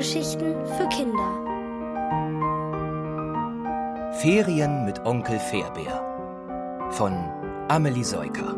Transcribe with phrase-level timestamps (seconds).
[0.00, 1.30] Hörgeschichten für Kinder.
[4.14, 7.12] Ferien mit Onkel Fairbär von
[7.68, 8.56] Amelie Seuker.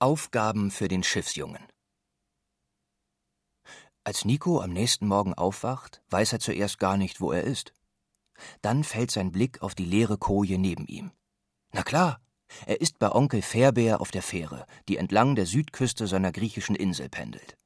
[0.00, 1.62] Aufgaben für den Schiffsjungen.
[4.02, 7.77] Als Nico am nächsten Morgen aufwacht, weiß er zuerst gar nicht, wo er ist.
[8.62, 11.12] Dann fällt sein Blick auf die leere Koje neben ihm.
[11.72, 12.20] Na klar,
[12.66, 17.08] er ist bei Onkel Fairbär auf der Fähre, die entlang der Südküste seiner griechischen Insel
[17.08, 17.56] pendelt.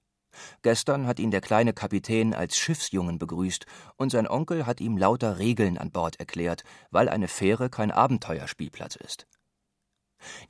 [0.62, 3.66] Gestern hat ihn der kleine Kapitän als Schiffsjungen begrüßt
[3.96, 8.96] und sein Onkel hat ihm lauter Regeln an Bord erklärt, weil eine Fähre kein Abenteuerspielplatz
[8.96, 9.26] ist.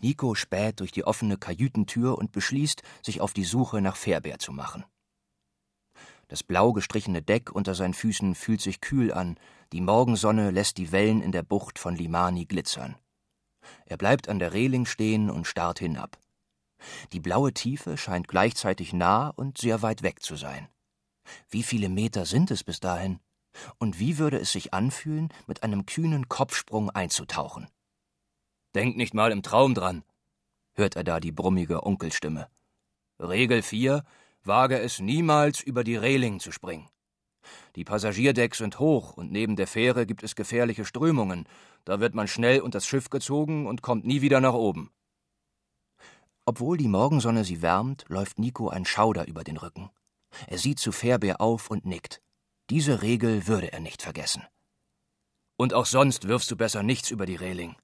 [0.00, 4.52] Nico späht durch die offene Kajütentür und beschließt, sich auf die Suche nach Fairbär zu
[4.52, 4.84] machen.
[6.32, 9.38] Das blau gestrichene Deck unter seinen Füßen fühlt sich kühl an,
[9.74, 12.96] die Morgensonne lässt die Wellen in der Bucht von Limani glitzern.
[13.84, 16.18] Er bleibt an der Reling stehen und starrt hinab.
[17.12, 20.68] Die blaue Tiefe scheint gleichzeitig nah und sehr weit weg zu sein.
[21.50, 23.20] Wie viele Meter sind es bis dahin?
[23.76, 27.68] Und wie würde es sich anfühlen, mit einem kühnen Kopfsprung einzutauchen?
[28.74, 30.02] Denk nicht mal im Traum dran,
[30.72, 32.48] hört er da die brummige Onkelstimme.
[33.18, 34.02] Regel 4
[34.44, 36.88] wage es niemals über die Reling zu springen.
[37.76, 41.46] Die Passagierdecks sind hoch und neben der Fähre gibt es gefährliche Strömungen.
[41.84, 44.90] Da wird man schnell unter das Schiff gezogen und kommt nie wieder nach oben.
[46.44, 49.90] Obwohl die Morgensonne sie wärmt, läuft Nico ein Schauder über den Rücken.
[50.46, 52.20] Er sieht zu Fährbeer auf und nickt.
[52.70, 54.44] Diese Regel würde er nicht vergessen.
[55.56, 57.76] Und auch sonst wirfst du besser nichts über die Reling.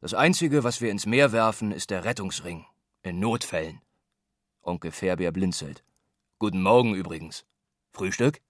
[0.00, 2.64] Das Einzige, was wir ins Meer werfen, ist der Rettungsring.
[3.02, 3.80] In Notfällen.
[4.62, 5.84] Onkel Fährbeer blinzelt.
[6.38, 7.46] Guten Morgen übrigens.
[7.94, 8.42] Frühstück?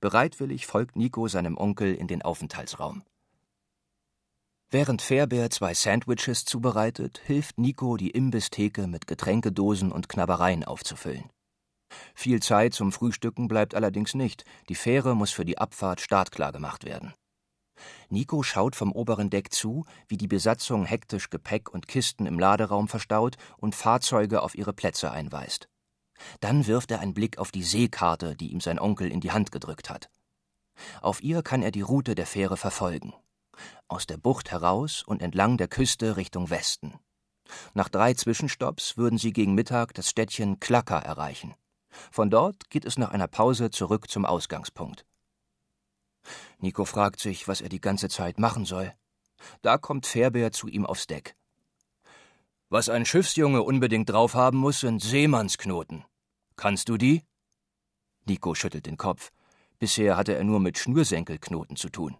[0.00, 3.04] Bereitwillig folgt Nico seinem Onkel in den Aufenthaltsraum.
[4.68, 11.30] Während Fairbear zwei Sandwiches zubereitet, hilft Nico, die Imbisstheke mit Getränkedosen und Knabbereien aufzufüllen.
[12.16, 14.44] Viel Zeit zum Frühstücken bleibt allerdings nicht.
[14.68, 17.14] Die Fähre muss für die Abfahrt startklar gemacht werden.
[18.08, 22.88] Nico schaut vom oberen Deck zu, wie die Besatzung hektisch Gepäck und Kisten im Laderaum
[22.88, 25.68] verstaut und Fahrzeuge auf ihre Plätze einweist.
[26.40, 29.52] Dann wirft er einen Blick auf die Seekarte, die ihm sein Onkel in die Hand
[29.52, 30.10] gedrückt hat.
[31.00, 33.12] Auf ihr kann er die Route der Fähre verfolgen.
[33.88, 36.98] Aus der Bucht heraus und entlang der Küste Richtung Westen.
[37.74, 41.54] Nach drei Zwischenstopps würden sie gegen Mittag das Städtchen Klacker erreichen.
[42.10, 45.04] Von dort geht es nach einer Pause zurück zum Ausgangspunkt.
[46.58, 48.92] Nico fragt sich, was er die ganze Zeit machen soll.
[49.62, 51.34] Da kommt Fährbeer zu ihm aufs Deck.
[52.68, 56.04] Was ein Schiffsjunge unbedingt drauf haben muss, sind Seemannsknoten.
[56.60, 57.22] Kannst du die?
[58.26, 59.32] Nico schüttelt den Kopf.
[59.78, 62.18] Bisher hatte er nur mit Schnürsenkelknoten zu tun.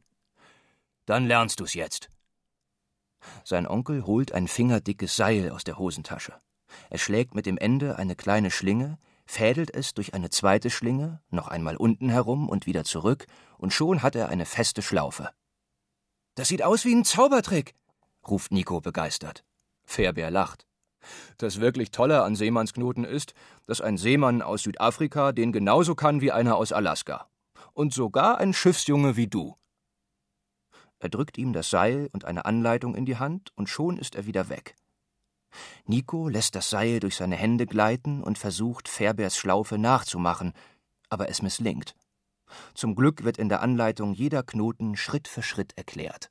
[1.05, 2.09] Dann lernst du's jetzt.
[3.45, 6.41] Sein Onkel holt ein fingerdickes Seil aus der Hosentasche.
[6.89, 8.97] Er schlägt mit dem Ende eine kleine Schlinge,
[9.27, 13.27] fädelt es durch eine zweite Schlinge, noch einmal unten herum und wieder zurück,
[13.59, 15.29] und schon hat er eine feste Schlaufe.
[16.35, 17.75] Das sieht aus wie ein Zaubertrick,
[18.27, 19.45] ruft Nico begeistert.
[19.85, 20.67] Fairbär lacht.
[21.39, 23.35] Das wirklich Tolle an Seemannsknoten ist,
[23.67, 27.29] dass ein Seemann aus Südafrika den genauso kann wie einer aus Alaska.
[27.73, 29.57] Und sogar ein Schiffsjunge wie du.
[30.99, 34.27] Er drückt ihm das Seil und eine Anleitung in die Hand, und schon ist er
[34.27, 34.77] wieder weg.
[35.87, 40.53] Nico lässt das Seil durch seine Hände gleiten und versucht, Fairbärs Schlaufe nachzumachen,
[41.09, 41.97] aber es misslingt.
[42.75, 46.31] Zum Glück wird in der Anleitung jeder Knoten Schritt für Schritt erklärt.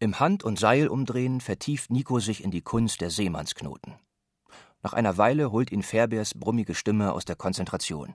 [0.00, 3.96] Im Hand- und Seilumdrehen vertieft Nico sich in die Kunst der Seemannsknoten.
[4.82, 8.14] Nach einer Weile holt ihn Fairbärs brummige Stimme aus der Konzentration.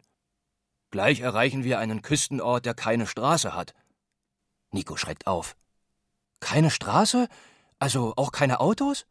[0.91, 3.73] Gleich erreichen wir einen Küstenort, der keine Straße hat.
[4.71, 5.57] Nico schreckt auf.
[6.39, 7.27] Keine Straße?
[7.79, 9.05] Also auch keine Autos?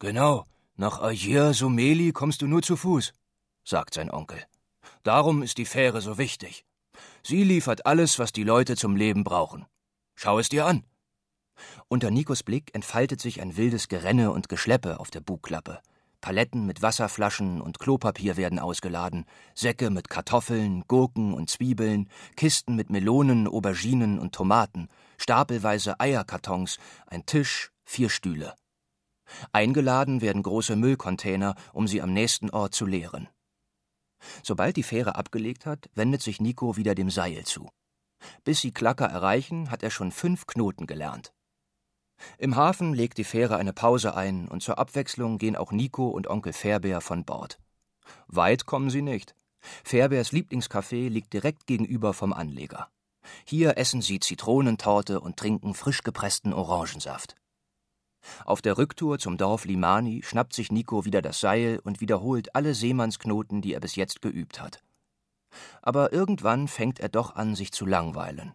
[0.00, 0.44] Genau.
[0.74, 3.12] Nach Ayer Someli kommst du nur zu Fuß,
[3.64, 4.44] sagt sein Onkel.
[5.04, 6.64] Darum ist die Fähre so wichtig.
[7.22, 9.66] Sie liefert alles, was die Leute zum Leben brauchen.
[10.16, 10.84] Schau es dir an.
[11.88, 15.80] Unter Nikos Blick entfaltet sich ein wildes Gerenne und Geschleppe auf der Bugklappe.
[16.20, 19.24] Paletten mit Wasserflaschen und Klopapier werden ausgeladen,
[19.54, 27.24] Säcke mit Kartoffeln, Gurken und Zwiebeln, Kisten mit Melonen, Auberginen und Tomaten, stapelweise Eierkartons, ein
[27.24, 28.54] Tisch, vier Stühle.
[29.52, 33.28] Eingeladen werden große Müllcontainer, um sie am nächsten Ort zu leeren.
[34.42, 37.68] Sobald die Fähre abgelegt hat, wendet sich Nico wieder dem Seil zu.
[38.42, 41.32] Bis sie Klacker erreichen, hat er schon fünf Knoten gelernt.
[42.38, 46.28] Im Hafen legt die Fähre eine Pause ein und zur Abwechslung gehen auch Nico und
[46.28, 47.58] Onkel Fairbär von Bord.
[48.26, 49.34] Weit kommen sie nicht.
[49.84, 52.88] Fairbears Lieblingscafé liegt direkt gegenüber vom Anleger.
[53.44, 57.34] Hier essen sie Zitronentorte und trinken frisch gepressten Orangensaft.
[58.44, 62.74] Auf der Rücktour zum Dorf Limani schnappt sich Nico wieder das Seil und wiederholt alle
[62.74, 64.82] Seemannsknoten, die er bis jetzt geübt hat.
[65.82, 68.54] Aber irgendwann fängt er doch an, sich zu langweilen.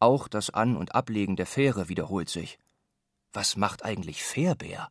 [0.00, 2.58] Auch das An- und Ablegen der Fähre wiederholt sich.
[3.32, 4.90] Was macht eigentlich Fährbär?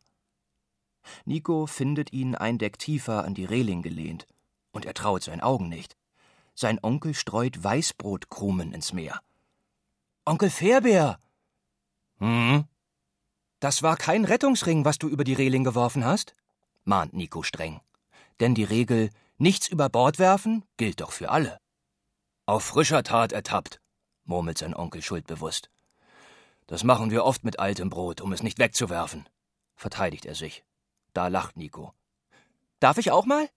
[1.24, 4.26] Nico findet ihn ein Deck tiefer an die Reling gelehnt,
[4.72, 5.96] und er traut seinen Augen nicht.
[6.54, 9.20] Sein Onkel streut Weißbrotkrumen ins Meer.
[10.24, 11.18] Onkel Fährbär!
[12.18, 12.64] Hm?
[13.60, 16.34] Das war kein Rettungsring, was du über die Reling geworfen hast?
[16.84, 17.80] mahnt Nico streng.
[18.40, 21.58] Denn die Regel nichts über Bord werfen gilt doch für alle.
[22.46, 23.80] Auf frischer Tat ertappt,
[24.32, 25.68] murmelt sein Onkel schuldbewusst.
[26.66, 29.28] Das machen wir oft mit altem Brot, um es nicht wegzuwerfen,
[29.76, 30.64] verteidigt er sich.
[31.12, 31.92] Da lacht Nico.
[32.80, 33.50] Darf ich auch mal?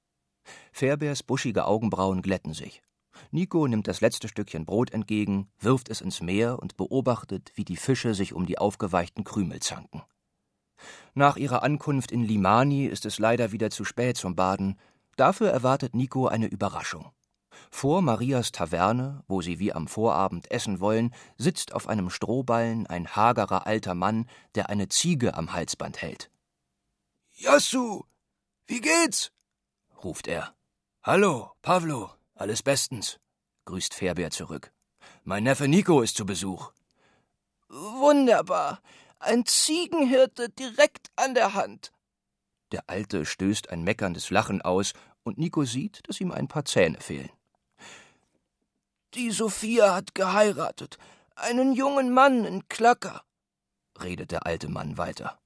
[0.74, 2.84] Fairbärs buschige Augenbrauen glätten sich.
[3.32, 7.78] Nico nimmt das letzte Stückchen Brot entgegen, wirft es ins Meer und beobachtet, wie die
[7.78, 10.04] Fische sich um die aufgeweichten Krümel zanken.
[11.14, 14.78] Nach ihrer Ankunft in Limani ist es leider wieder zu spät zum Baden.
[15.16, 17.15] Dafür erwartet Nico eine Überraschung.
[17.78, 23.18] Vor Marias Taverne, wo sie wie am Vorabend essen wollen, sitzt auf einem Strohballen ein
[23.18, 26.32] hagerer alter Mann, der eine Ziege am Halsband hält.
[27.34, 28.06] Jassu,
[28.66, 29.34] wie geht's?
[30.06, 30.56] ruft er.
[31.04, 33.20] Hallo, Pavlo, alles bestens,
[33.66, 34.72] grüßt Fairbär zurück.
[35.26, 36.72] Mein Neffe Nico ist zu Besuch.
[37.68, 38.82] Wunderbar.
[39.20, 41.92] Ein Ziegenhirte direkt an der Hand.
[42.72, 44.94] Der Alte stößt ein meckerndes Lachen aus,
[45.24, 47.32] und Nico sieht, dass ihm ein paar Zähne fehlen.
[49.16, 50.98] Die Sophia hat geheiratet.
[51.36, 53.24] Einen jungen Mann in Klacker,
[54.02, 55.40] redet der alte Mann weiter.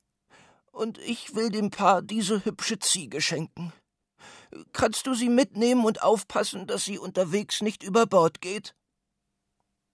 [0.72, 3.72] Und ich will dem Paar diese hübsche Ziege schenken.
[4.74, 8.76] Kannst du sie mitnehmen und aufpassen, dass sie unterwegs nicht über Bord geht?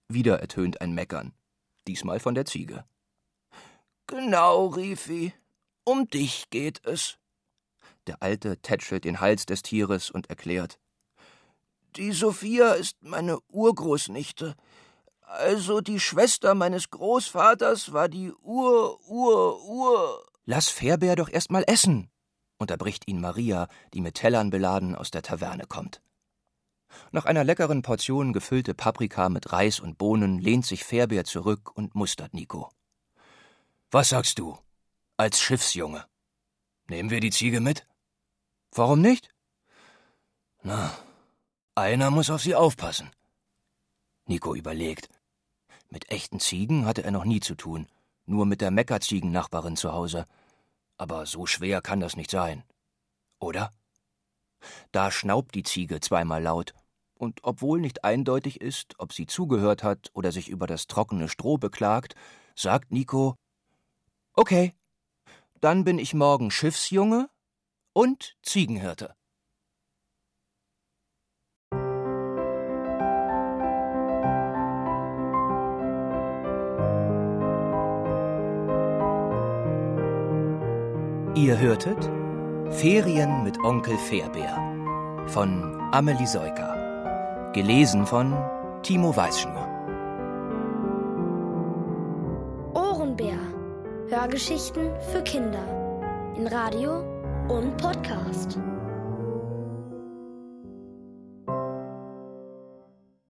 [0.08, 1.34] Wieder ertönt ein Meckern,
[1.86, 2.86] diesmal von der Ziege.
[4.06, 5.34] Genau, Rifi,
[5.84, 7.18] um dich geht es.
[8.06, 10.78] Der Alte tätschelt den Hals des Tieres und erklärt.
[11.96, 14.54] Die Sophia ist meine Urgroßnichte.
[15.22, 20.26] Also die Schwester meines Großvaters war die Ur, Ur, Ur.
[20.44, 22.10] Lass Fairbär doch erst mal essen,
[22.58, 26.02] unterbricht ihn Maria, die mit Tellern beladen aus der Taverne kommt.
[27.12, 31.94] Nach einer leckeren Portion gefüllte Paprika mit Reis und Bohnen lehnt sich Fairbär zurück und
[31.94, 32.70] mustert Nico.
[33.90, 34.58] Was sagst du?
[35.16, 36.04] Als Schiffsjunge.
[36.88, 37.86] Nehmen wir die Ziege mit?
[38.72, 39.30] Warum nicht?
[40.62, 40.96] Na,
[41.76, 43.10] einer muss auf sie aufpassen.
[44.26, 45.08] Nico überlegt.
[45.90, 47.86] Mit echten Ziegen hatte er noch nie zu tun,
[48.24, 50.24] nur mit der Meckerziegennachbarin zu Hause.
[50.96, 52.64] Aber so schwer kann das nicht sein.
[53.38, 53.70] Oder?
[54.90, 56.74] Da schnaubt die Ziege zweimal laut,
[57.14, 61.58] und obwohl nicht eindeutig ist, ob sie zugehört hat oder sich über das trockene Stroh
[61.58, 62.14] beklagt,
[62.54, 63.36] sagt Nico
[64.32, 64.74] Okay,
[65.60, 67.28] dann bin ich morgen Schiffsjunge
[67.92, 69.14] und Ziegenhirte.
[81.36, 82.02] Ihr hörtet
[82.76, 84.56] Ferien mit Onkel Fairbär
[85.26, 87.52] von Amelie Seuker.
[87.52, 88.34] Gelesen von
[88.82, 89.68] Timo Weißschnur.
[92.72, 93.36] Ohrenbär.
[94.08, 96.32] Hörgeschichten für Kinder.
[96.38, 97.04] In Radio
[97.48, 98.58] und Podcast.